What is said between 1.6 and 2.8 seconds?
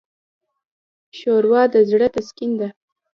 د زړه تسکین ده.